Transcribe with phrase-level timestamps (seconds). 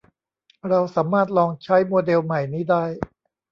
[0.69, 2.83] เราสามารถลองใช้โมเดลใหม่นี้ได้